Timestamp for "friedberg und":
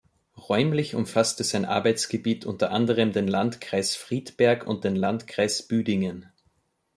3.95-4.83